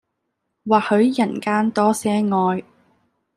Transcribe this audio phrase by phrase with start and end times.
[0.65, 2.63] 或許人間多些愛